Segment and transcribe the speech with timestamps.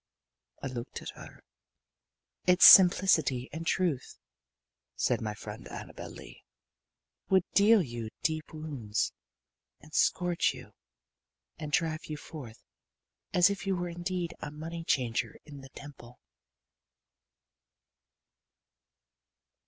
[0.63, 1.43] I looked at her.
[2.47, 4.17] "Its simplicity and truth,"
[4.95, 6.43] said my friend Annabel Lee,
[7.29, 9.13] "would deal you deep wounds
[9.79, 10.73] and scourge you
[11.59, 12.63] and drive you forth
[13.31, 16.19] as if you were indeed a money changer in the temple."